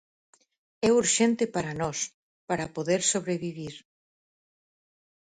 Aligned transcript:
É 0.87 0.89
urxente 1.01 1.45
para 1.55 1.77
nós, 1.81 1.99
para 2.49 2.71
poder 2.75 3.01
sobrevivir. 3.13 3.75